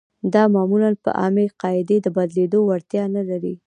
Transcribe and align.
دا 0.33 0.43
معمولاً 0.55 0.89
په 1.03 1.09
عامې 1.21 1.45
قاعدې 1.61 1.97
د 2.01 2.07
بدلېدو 2.15 2.59
وړتیا 2.65 3.03
نلري. 3.15 3.53